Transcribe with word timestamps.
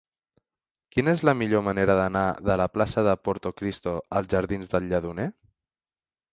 Quina 0.95 1.13
és 1.17 1.21
la 1.29 1.35
millor 1.41 1.63
manera 1.67 1.97
d'anar 1.99 2.25
de 2.49 2.57
la 2.63 2.67
plaça 2.79 3.05
de 3.11 3.15
Portocristo 3.29 3.97
als 4.21 4.33
jardins 4.35 4.75
del 4.75 4.91
Lledoner? 4.91 5.31